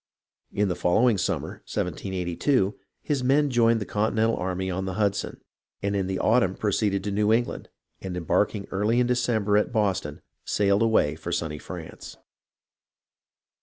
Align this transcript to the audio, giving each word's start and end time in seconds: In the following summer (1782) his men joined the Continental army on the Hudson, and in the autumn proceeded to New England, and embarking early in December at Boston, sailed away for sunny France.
In 0.51 0.67
the 0.67 0.75
following 0.75 1.19
summer 1.19 1.61
(1782) 1.69 2.73
his 3.03 3.23
men 3.23 3.51
joined 3.51 3.79
the 3.79 3.85
Continental 3.85 4.35
army 4.35 4.71
on 4.71 4.85
the 4.85 4.95
Hudson, 4.95 5.41
and 5.83 5.95
in 5.95 6.07
the 6.07 6.17
autumn 6.17 6.55
proceeded 6.55 7.03
to 7.03 7.11
New 7.11 7.31
England, 7.31 7.69
and 8.01 8.17
embarking 8.17 8.65
early 8.71 8.99
in 8.99 9.05
December 9.05 9.57
at 9.59 9.71
Boston, 9.71 10.21
sailed 10.43 10.81
away 10.81 11.13
for 11.13 11.31
sunny 11.31 11.59
France. 11.59 12.17